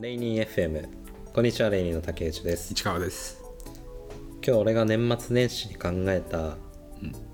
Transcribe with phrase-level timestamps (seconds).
[0.00, 0.88] レイニー FM
[1.34, 2.72] こんにちはレイニーの竹内です。
[2.72, 3.38] 市川です。
[4.42, 6.56] 今日俺が年末年始に考えた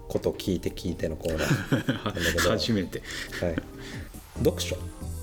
[0.08, 2.04] こと聞いて聞いてのコーナー。
[2.04, 3.02] なんだけど、 初めて。
[3.40, 3.56] はい、
[4.38, 4.76] 読書。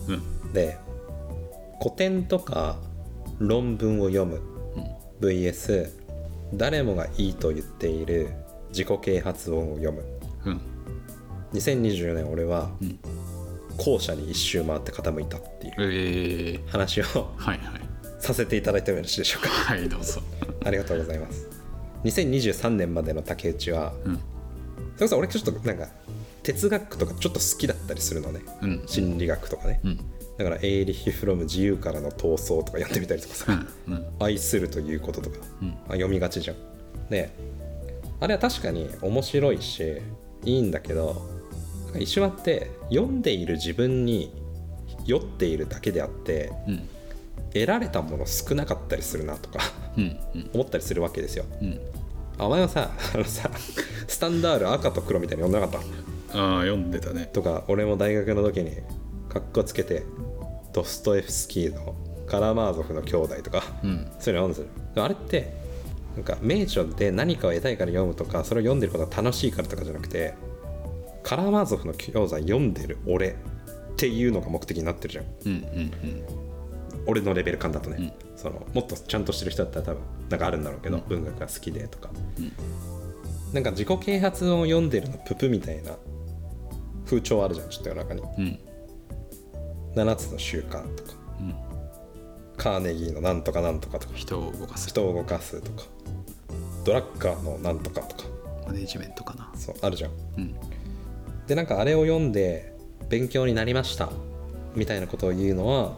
[0.08, 0.54] うん。
[0.54, 0.78] で
[1.80, 2.80] 古典とか
[3.40, 4.42] 論文を読む。
[5.20, 5.90] VS
[6.54, 8.30] 誰もがいいと言っている
[8.70, 10.06] 自己啓発本を読む。
[10.46, 10.62] うん。
[11.52, 12.98] 2024年俺はん
[13.78, 17.04] 後者に一周回って傾いたっていうえー、話を
[17.38, 17.82] はいはい。
[18.20, 19.50] させていただいてもよろしいでしょうか。
[19.50, 20.22] はいどうぞ。
[20.64, 21.48] ありがとうございます。
[22.06, 24.16] 2023年までの竹内はうん。
[24.16, 24.20] そ
[25.02, 25.88] れこそ俺ちょっとなんか
[26.44, 28.84] 哲学とかちょっと好きだったりするのね、うん。
[28.86, 29.98] 心理学とかね、うん。
[30.38, 33.66] だから「エーリッヒ・フロム自由からの闘争」とか読んでみたりとかさ。
[33.88, 33.94] うん。
[33.94, 35.70] うん「愛するということ」とか、うん。
[35.70, 36.56] あ読みがちじゃん。
[37.10, 37.30] で
[38.20, 40.02] あれは確かに面白いし
[40.46, 41.30] いいんだけど
[41.94, 44.34] なんか一瞬あって読んでいる自分に
[45.06, 46.90] 酔っているだけであってうん。
[47.54, 49.60] 得られたもの少なかったりするなとか
[49.96, 50.50] うんうん。
[50.56, 51.46] 思ったりするわけですよ。
[51.62, 51.80] うん。
[52.40, 53.52] あお前はさあのさ
[54.08, 55.88] スタンダール赤と黒みたいに読んでなかっ
[56.32, 56.40] た？
[56.40, 57.30] ああ読んでたね。
[57.32, 58.72] とか俺も大学の時に
[59.30, 60.04] かっこつけて
[60.74, 64.08] ドストエフスキーの「カラマーゾフの兄弟」とか、うん。
[64.20, 64.60] そういうの読んです
[64.98, 65.54] よあれって
[66.16, 70.34] なんか名著で何かを得たいから読むとかそれを読んでることが楽しいからとかじゃなくて
[71.24, 73.34] カラマーゾフの兄弟読んでる俺っ
[73.96, 75.26] ていうのが目的になってるじゃん。
[75.46, 76.24] うんうん
[77.06, 78.38] 俺のレベル感だとね、うん。
[78.38, 82.10] そのもっとちゃんとしてる人だったら多分なんかあるんだろうけど、文学が好きでとか、
[83.52, 85.98] なんか自己啓発を読んでるのププみたいな
[87.06, 88.22] 風潮あるじゃんちょっと夜中に。
[88.22, 88.44] うん。
[88.44, 88.60] うん
[89.96, 91.56] 7つの習慣とか、うん。
[92.58, 94.14] カーネギーのなんとかなんとかとか。
[94.16, 94.90] 人を動かす。
[94.90, 95.84] 人を動かすとか。
[96.84, 98.24] ドラッカーのなんとかとか。
[98.66, 99.52] マネジメントかな。
[99.56, 100.12] そうあるじゃん。
[100.38, 100.56] うん
[101.48, 102.74] でなんかあれを読んで
[103.10, 104.10] 勉強になりました
[104.76, 105.98] みたいなことを言うのは、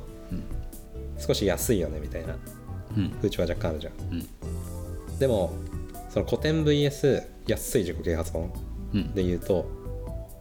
[1.17, 2.35] 少し安いよねみたいな。
[2.97, 3.09] うん。
[3.11, 3.93] 風潮は若干あるじゃん。
[4.11, 5.19] うん。
[5.19, 5.53] でも
[6.09, 8.51] その古典 VS 安い自己啓発本
[8.93, 9.13] うん。
[9.13, 9.65] で言うと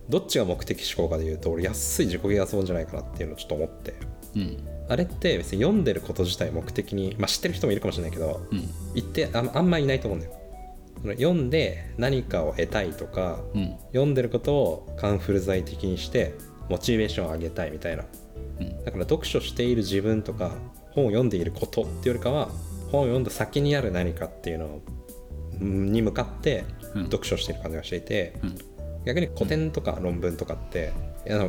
[0.09, 3.95] どっちが目的思考かで言うと俺安い自己啓発本じゃないかなっていうのをちょっと思って。
[4.37, 4.69] うん。
[4.89, 8.69] あれって別に読んでること自体目的にまあ知ってる人もいるかもしれないけどうん。
[8.95, 10.33] 言ってああんまいないと思うんだよ
[11.13, 13.77] 読んで何かを得たいとかうん。
[13.89, 16.35] 読んでることをカンフル剤的にして
[16.69, 18.05] モチベーションを上げたいみたいな。
[18.61, 18.85] うん。
[18.85, 20.53] だから読書している自分とか
[20.93, 22.49] 本を読んでいることっていうよりかは
[22.91, 24.81] 本を読んだ先にある何かっていうの
[25.61, 26.65] に向かって
[26.95, 27.05] うん。
[27.05, 28.59] 読書している感じがしていて、うん。
[29.05, 30.93] 逆に古典とか論文とかって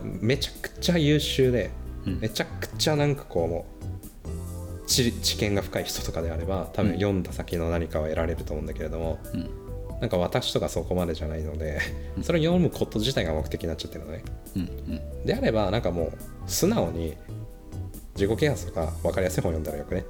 [0.04, 1.72] めちゃくちゃ優秀で、
[2.06, 2.20] うん。
[2.20, 3.86] めちゃくちゃなんかこうもう
[4.86, 6.98] 知知見が深い人とかであれば多分うん。
[6.98, 9.50] 読んだ先の何かを得られると思うんだけれども、うん。
[10.00, 11.80] なんか私とかそこまでじゃないので
[12.22, 14.24] それを読むこと自体が目的になっちゃってるのね。
[14.56, 15.26] うんうん。
[15.26, 16.12] であればなんかもう
[16.48, 17.16] 素直に
[18.16, 20.06] 自己啓発とか分かりやすい本読んだらよくね。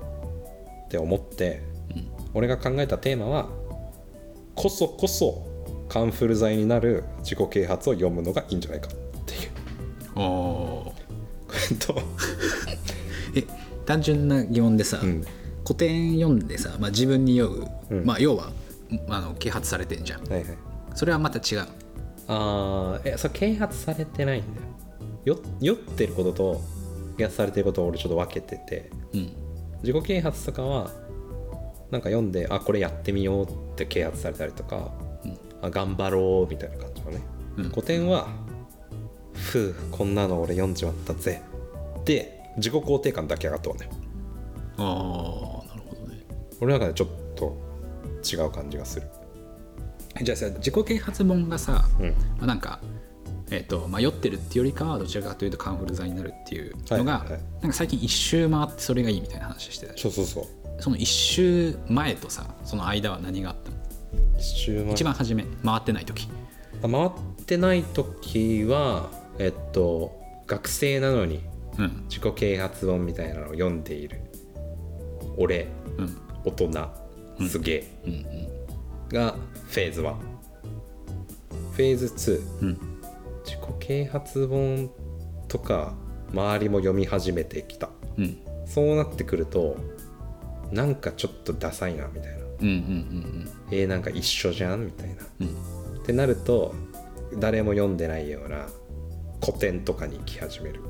[0.86, 1.62] って思って
[1.96, 2.08] うん。
[2.34, 3.48] 俺が考えたテーマは
[4.56, 5.46] こそこそ
[5.90, 8.92] カンフル剤になる自己啓発を読むのがいいんじゃないかっ
[9.26, 9.52] ていう。
[10.16, 10.94] おお
[11.80, 12.02] と
[13.36, 13.44] え
[13.86, 15.24] 単純な疑問でさ、うん。
[15.64, 18.06] 古典読んでさ、まあ、自分に酔う、うん。
[18.06, 18.52] まあ要は
[19.10, 20.22] あの啓発されてんじゃん。
[20.28, 20.58] はいはい。
[20.94, 21.68] それはまた違う。
[22.28, 24.62] あーえそれ啓発されてないんだ
[25.26, 25.36] よ。
[25.36, 26.62] よ酔ってることと
[27.18, 28.92] 啓発されてることを俺ちょっと分けてて。
[29.14, 29.32] うん。
[29.84, 30.92] 自己啓発とかは
[31.92, 34.92] なんか読んであこれやってみようって啓発されたりとか、
[35.24, 35.38] うん。
[35.62, 37.22] あ頑張ろうみたいな感じのね、
[37.58, 37.70] うん。
[37.70, 38.28] 古典は
[39.34, 41.42] ふうこんなの俺読んじまったぜ。
[42.06, 43.90] で自己肯定感だけ上がったわね
[44.78, 46.26] ああなるほどね。
[46.62, 47.58] 俺の中でちょっと
[48.24, 49.08] 違う感じがする。
[50.22, 52.10] じゃあさ自己啓発本がさ、うん。
[52.10, 52.80] まあ、なんか
[53.52, 57.32] えっ、と、まあ、酔ってるっていうよりかはどちらかというとカンフル剤になるっていうのが、はいはい。
[57.34, 60.46] はいなんか最近一周回ってそれがいいみたいな話してたそうそうそう。
[60.82, 63.78] その一周前とさその間は何があったの？
[64.38, 66.28] 一周回一番初め回ってない時。
[66.84, 67.12] あ回っ
[67.46, 69.10] てない時は
[69.40, 71.55] えっと学生なのにうん
[72.10, 74.22] 自己啓発本みたいなのを読んでいる。
[75.38, 75.68] 俺
[75.98, 76.18] うん。
[76.46, 78.28] 大人すげえ、うんうん。
[79.10, 79.36] が
[79.68, 80.16] フェーズ1
[81.74, 82.80] フェーズ2うん。
[83.44, 84.90] 自己啓発本
[85.48, 85.94] とか
[86.34, 87.90] 周りも読み始めてきた。
[88.18, 88.38] うん。
[88.66, 89.78] そうなってくると
[90.72, 92.46] なんかちょっとダサいなみたいな。
[92.62, 93.50] うんうんうん。
[93.72, 95.16] えー、なんか一緒じゃんみたいな。
[95.42, 95.48] うん。
[96.00, 96.74] ってなると
[97.38, 98.68] 誰も読んでないような
[99.44, 100.82] 古典とかに行き始める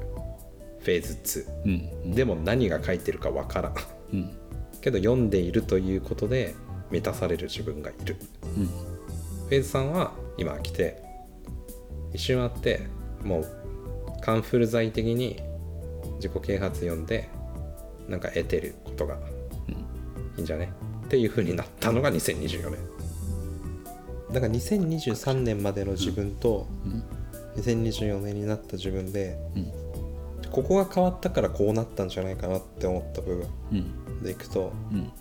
[0.85, 1.89] フェーズうん。
[2.11, 3.73] 2でも何が書いてるかわからん。
[4.13, 4.29] うん。
[4.81, 6.53] けど読んでいるということで
[6.91, 8.17] 満たされる自分がいる。
[8.43, 8.65] うん。
[8.67, 11.01] フェーズ3は今来て
[12.13, 12.81] 一瞬あって
[13.23, 13.45] もう
[14.21, 15.41] カンフル剤的に
[16.17, 17.29] 自己啓発読んで
[18.07, 19.17] なんか得てることが
[20.37, 20.71] いいんじゃね？
[21.05, 22.79] っていう風になったのが2024年。
[24.31, 27.03] だから2023年までの自分とうん。
[27.55, 29.84] 2024年になった自分でうん
[30.55, 33.47] ここが変わったからこうなったんじゃないかなって思った部分。
[33.73, 34.23] うん。
[34.23, 34.99] でいくとうん。
[34.99, 35.11] なん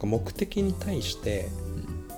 [0.00, 1.50] か目的に対して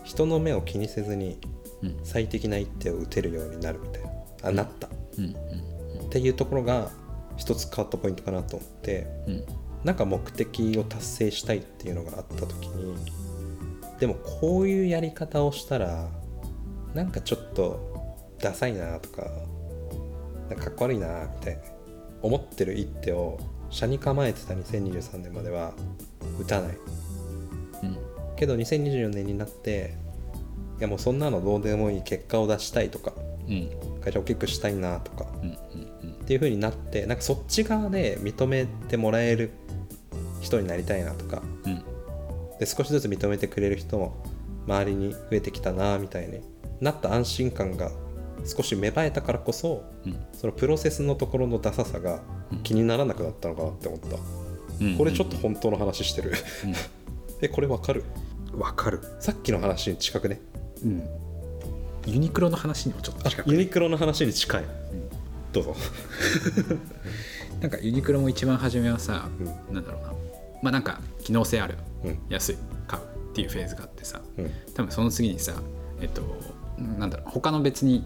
[0.04, 1.38] 人の目を気にせずに
[1.82, 1.98] うん。
[2.04, 4.10] 最適な一手を打てるようになるみたいな。
[4.44, 4.86] あなった。
[4.86, 5.24] っうん。
[5.24, 6.10] うん。
[6.10, 6.90] ていうところが
[7.36, 9.44] 一つ変わったポイントかなと思ってうん。
[9.82, 12.94] なんか目的を達成したいっていうのがあった時に
[13.98, 16.06] でもこういうやり方をしたら
[16.94, 19.26] なんかちょっとダサいなとか
[20.48, 21.62] なんかかっこ悪いなみたいな
[22.22, 23.38] 思ってる一手を
[23.70, 25.72] 車に構えてた2023年までは
[26.38, 26.76] 打たない。
[27.82, 27.96] うん。
[28.36, 29.94] けど2024年になって
[30.78, 33.12] いやもうそんなのどうでもいい結果を出したいとか
[33.48, 33.70] うん。
[34.00, 39.50] 会社大きくしたいなとかうんうんっていう風になってなんかそっち側で認めてもらえる
[40.40, 41.82] 人になりたいなとかうん。
[42.58, 44.22] で少しずつ認めてくれる人も
[44.66, 46.40] 周りに増えてきたなみたいに
[46.80, 47.90] なった安心感が
[48.46, 50.16] 少し芽生えたからこそうん。
[50.32, 52.20] そのプロセスのところのダサさが
[52.62, 54.16] 気にならなくなったのかなって思った、
[54.84, 54.96] うん。
[54.98, 56.32] これちょっと本当の話してる。
[57.42, 58.04] えこれわかる？
[58.52, 59.00] わかる。
[59.20, 60.40] さっきの話に近くね。
[60.84, 61.02] うん。
[62.06, 64.64] ユニクロの話にもちょっと近くユニクロの話に近い、
[65.52, 65.76] どうぞ。
[67.60, 69.28] なんかユニクロも一番初めはさ、
[69.70, 70.12] うなんだろうな。
[70.62, 72.18] まあなんか機能性あるうん。
[72.28, 72.56] 安い
[72.86, 74.50] 買うっていうフェーズがあってさうん。
[74.74, 75.52] 多分その次にさ
[76.00, 76.22] えっと
[76.98, 78.04] なんだろう他の別に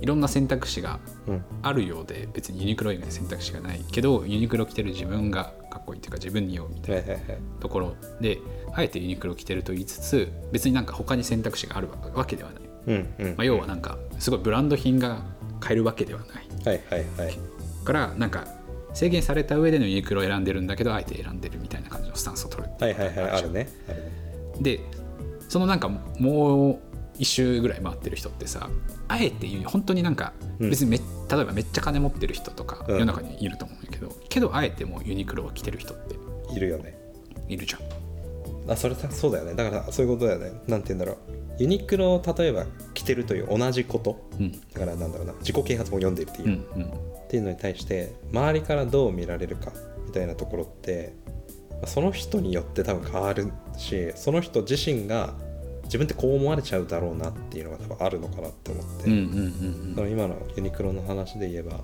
[0.00, 1.44] いろんな選択肢がうん。
[1.62, 7.38] あるようで別にユニクロ以外選択肢がないけどユニクロ着てる自分がかっこいいっていうか自分に合うみたいなはいはいはい。
[7.60, 8.38] ところで
[8.74, 15.22] あえてユニクロ着てると言いつつ別になんか他に選択肢があるわけではない、うんうんまあ、要はなんかすごいブランド品が
[15.60, 16.48] 買えるわけではない。
[16.64, 17.38] はいはいはい。
[17.84, 18.46] からなんか
[18.94, 23.68] 制限された上でのユニクロを選んでるんだけどあえて選んでるみたいな感じのスタンスを取るってはいいうはいはいあじゃんるね。
[23.88, 24.10] あるね。
[24.60, 24.80] で
[25.48, 26.87] そのなんかもう
[27.18, 28.68] 一周ぐらい回ってる人ってさ
[29.08, 30.70] あえて言う本当になんかうん。
[30.70, 31.02] 別にめ、例
[31.40, 32.98] えばめっちゃ金持ってる人とかうん。
[32.98, 36.16] 世の中にいると思うんだけど、けどあえてもうユニクロを着てる人って
[36.54, 36.98] いるよね。
[37.48, 38.72] いるじゃん。
[38.72, 39.54] あそれさそうだよね。
[39.54, 40.60] だからそういうことだよね。
[40.66, 41.16] なんて言うんだろう。
[41.58, 44.52] ユニクロを例えば着てるという同じことうん。
[44.52, 45.32] だからなんだろうな。
[45.40, 46.48] 自己啓発本読んでるっていう。
[46.48, 47.18] う、んうん。
[47.28, 49.72] っていうのに対して周りからどう見られるか
[50.06, 51.14] みたいなところって
[51.72, 55.34] まあその人によって多分変わるしその人自身が
[55.88, 59.10] 自分ってこう思われちゃうだろうなっていうのが多分あるのかなって思って、
[60.10, 61.80] 今のユニクロの話で言えば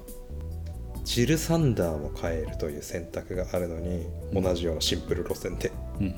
[1.04, 5.72] ジル・サンダーも買えるという選択があるのに同じようなシンプル路線で。
[6.00, 6.14] うん。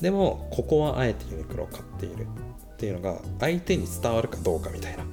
[0.00, 2.26] でもここはあえてユニクロを買っている
[2.74, 5.04] っていうのが相手に伝わるかどうかみたいな。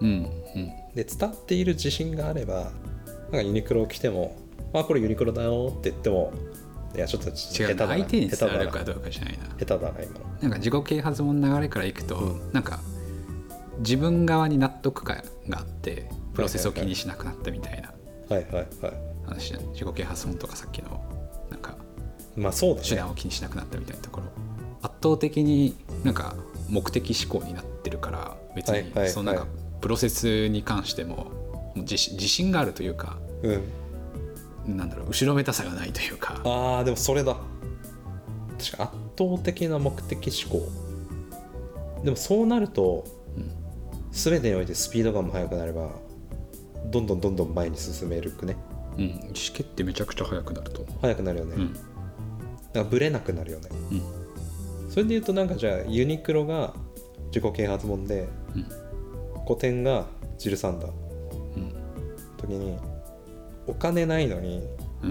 [0.00, 0.72] うんうん。
[0.94, 2.72] で伝わっている自信があれば
[3.24, 4.36] なんかユニクロを着ても
[4.74, 6.32] 「あこれユニクロだよ」って言っても
[6.94, 7.86] いやちょっと違うな。
[7.86, 9.44] 相手に伝わるかどうかじゃないな。
[9.58, 10.26] 下手だな今の。
[10.40, 12.52] なんか自己啓発本の流れからいくと、うん。
[12.52, 12.80] なんか
[13.78, 17.92] 自分側に納得感があってプロセスを気にしなくなったみたいな。
[18.34, 18.66] はいはいはい。
[19.26, 19.60] 話じゃん。
[19.72, 21.02] 自己啓発本とかさっきの
[21.50, 21.76] なんか
[22.36, 22.88] まあそうだね。
[22.88, 24.26] 手段を気にしなくなったみたいなところ。
[24.82, 26.34] 圧倒的になんか
[26.68, 29.08] 目的思考になってるから別に。
[29.08, 29.46] そのなんか
[29.80, 31.30] プロセスに関しても
[31.76, 33.62] 自信自信があるというかうん
[34.76, 36.40] なんだろう後ろめたさがないというか。
[36.44, 37.36] あーでもそれだ。
[38.58, 40.68] 確か圧倒的な目的思考。
[42.04, 43.04] でもそうなると
[43.36, 43.50] うん
[44.12, 45.90] 全てにおいてスピード感も速くなれば
[46.86, 48.56] どんどんどんどん前に進めるくね。
[48.96, 51.60] うん、意思決定めちゃくちゃ早くなると思速くなるよね、う。
[51.60, 51.72] うん。
[51.72, 51.84] だか
[52.74, 53.68] らブレなくなるよね。
[53.92, 54.90] うん。
[54.90, 56.74] それで言うとなんかじゃあユニクロが
[57.26, 58.66] 自己啓発本でうん。
[59.44, 60.06] 古典が
[60.38, 60.90] ジル・サンダー。
[61.56, 61.74] うん。
[62.36, 62.76] 時に
[63.68, 64.62] お金ないのに
[65.02, 65.06] う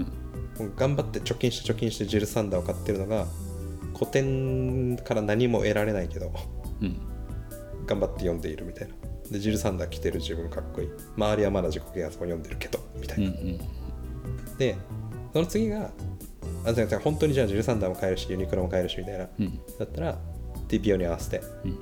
[0.64, 0.74] ん。
[0.76, 3.26] 頑張って貯金して貯金してジル・サンダーを買ってるのが
[3.94, 6.32] 古典から何も得られないけど
[6.80, 6.98] うん。
[7.86, 8.94] 頑張って読んでいるみたいな。
[9.30, 10.88] でジル・サンダー着てる自分かっこいい。
[11.16, 13.36] 周りはまだ自己啓発本読んでるけどみたいな、うんう
[14.52, 14.56] ん。
[14.58, 14.76] で
[15.32, 15.90] その次が
[16.64, 19.28] あじゃあ本当にじゃあジル・サンダーも買えるしユニクロも買えるしみたいな。
[19.38, 19.60] うん。
[19.78, 20.18] だったら
[20.68, 21.40] TPO に合わせて。
[21.64, 21.78] うん。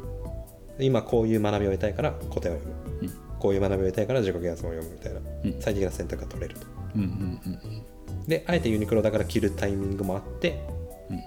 [0.78, 3.00] 今こういう学びを得たいから古典を読む。
[3.02, 5.20] うんこういう学びを得たいから自己啓発本を読むみたいな。
[5.44, 5.62] うん。
[5.62, 6.66] 最適な選択が取れると。
[6.96, 7.82] うんうんうん
[8.26, 10.66] であえてユニクロだから着るタイミングもあって
[11.10, 11.20] うん。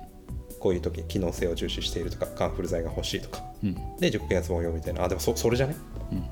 [0.60, 3.42] こういう時機能性を重視しているとかカンフル剤が欲しいとか。
[3.64, 3.74] うん。
[3.74, 5.06] で自己啓発本を読むみたいな。
[5.06, 5.78] あでもそそれじゃね？
[6.12, 6.26] うんうん。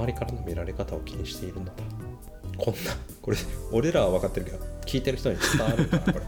[0.00, 1.78] 周りからの見られ方を気にしているんだな。
[2.58, 2.80] こんな
[3.22, 3.36] これ
[3.70, 6.18] 俺らは分かってるけど聞いてる人に伝わるんだなこ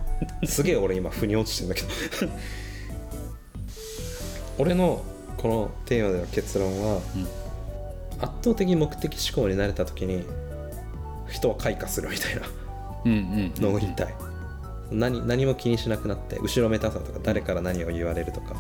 [0.41, 0.43] れ。
[0.47, 1.89] すげえ俺今腑に落ちてんだけど。
[4.59, 5.03] 俺の
[5.37, 7.27] このテーマでの結論はうん
[8.21, 10.25] 圧倒的目的思考になれた時に
[11.29, 12.43] 人は開花するみたいな。
[13.05, 14.15] うんうんのを言いたい
[14.91, 18.57] 何何も気にしなくなって後ろめたさとか誰から何を言われるとか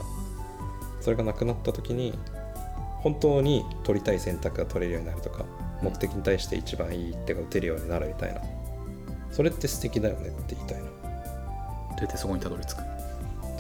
[1.00, 2.16] それがなくなった時に
[3.00, 5.44] 本当に取りたい選択が取れるようになるとか
[5.82, 8.40] 目的に対して一番いい手が打てるようになるみたいな。
[9.32, 10.90] それって素敵だよねって言いたいなどう
[12.00, 12.82] やってそこにたどり着く？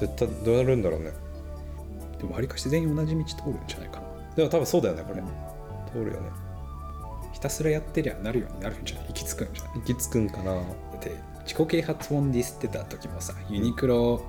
[0.00, 1.10] 絶対どうなるんだろうね。
[2.18, 4.06] でもわりかし全員同じ道通るんじゃないかな。
[4.36, 5.22] でも多分そうだよねこれ
[5.96, 6.30] 通るよね。
[7.32, 10.54] ひたすらやってりゃなるようになるんじゃない行き着くんじゃない行き着くんかな。
[10.54, 10.64] だっ
[11.00, 14.22] て自己啓発本ディスってた時もさユニクロ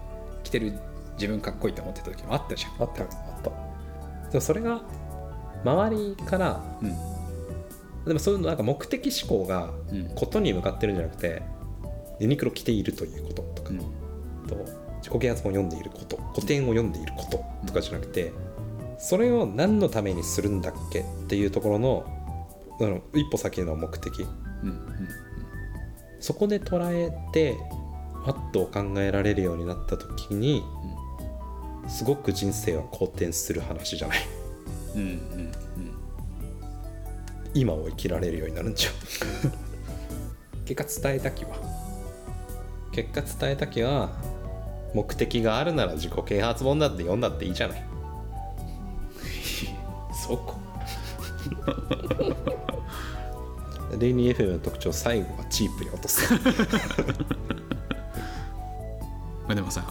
[0.44, 0.78] 着てる
[1.14, 2.72] 自分かっこいいと思ってた時もあったじゃん。
[2.84, 3.10] あったあっ
[3.44, 3.50] た。
[4.30, 4.82] でもそれが
[5.64, 6.96] 周りからうん。
[8.06, 10.10] でもそういうのなんか目的思考がうん。
[10.16, 11.42] ことに向かってるんじゃなくて
[12.20, 13.80] ユニクロ着ているということとか、うん。
[14.48, 14.56] と
[14.98, 18.34] 自己啓発本を読んでいること古典を読んでいることとかじゃなくて
[18.98, 22.06] それを何のためにするんだっけっていうところの
[22.80, 24.22] あの一歩先の目的。
[24.64, 24.88] うんうん
[26.20, 27.56] そこで捉えて
[28.26, 30.64] パッと考えられるようになった時に
[31.88, 34.18] すごく人生は好転する話じゃない。
[34.96, 35.52] うんうんうん。
[37.54, 38.94] 今を生きられるようになるんじゃん。
[40.66, 41.52] 結果伝えたきは。
[42.92, 44.10] 結果伝えたきは
[44.94, 47.84] 目的があるなら自己啓発本だって読んだっていいじゃない
[50.28, 50.56] そこ
[53.98, 56.34] レイニー FM の特徴最後はチープに落とす。
[59.48, 59.90] まあでもさ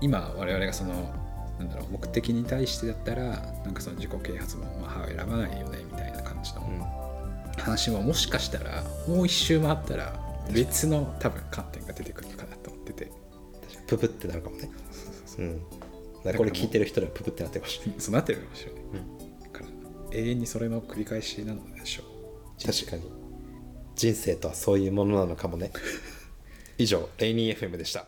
[0.00, 1.12] 今我々がその
[1.58, 3.24] なんだろう目的に対してだったら
[3.64, 6.62] なんかその自己啓発本は歯を選ばないよねみたいな感じの
[7.58, 10.14] 話ももしかしたらもう一周回ったら
[10.52, 13.10] 別の多分観点が出てくるのかなと思ってて。
[13.88, 14.70] ププってなるかもね。
[16.36, 17.92] これ聞いてる人ではププってなってほしい。
[17.98, 19.27] そうなってるかもしれない、だから
[20.12, 22.66] 永遠にそれの繰り返しなのでしょう。
[22.66, 23.02] 確かに。
[23.94, 25.72] 人生とはそういうものなのかもね。
[26.78, 28.06] 以上レイニー FM でした。